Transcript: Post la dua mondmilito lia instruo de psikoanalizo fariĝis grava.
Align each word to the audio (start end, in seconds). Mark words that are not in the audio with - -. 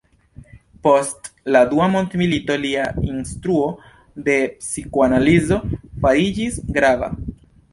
Post 0.85 1.27
la 1.55 1.59
dua 1.73 1.89
mondmilito 1.95 2.57
lia 2.63 2.87
instruo 3.09 3.67
de 4.31 4.39
psikoanalizo 4.55 5.61
fariĝis 6.07 6.59
grava. 6.81 7.13